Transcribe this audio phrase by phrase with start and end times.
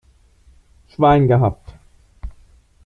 [0.87, 1.75] Schwein gehabt!